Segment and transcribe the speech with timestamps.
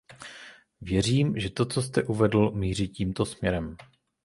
[0.81, 3.77] Věřím, že to, co jste uvedl, míří tímto směrem.